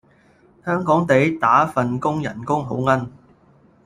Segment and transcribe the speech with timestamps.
[0.65, 3.07] 香港地，打份工人工好奀